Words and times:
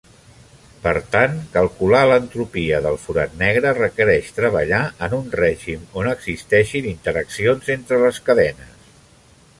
Per 0.85 0.93
tant, 1.15 1.35
calcular 1.57 1.99
l'entropia 2.11 2.79
del 2.87 2.97
forat 3.03 3.37
negre 3.43 3.75
requereix 3.81 4.33
treballar 4.39 4.81
en 5.09 5.15
un 5.21 5.31
règim 5.43 5.85
on 6.03 6.13
existeixin 6.15 6.91
interaccions 6.97 7.73
entre 7.79 8.05
les 8.07 8.23
cadenes. 8.31 8.77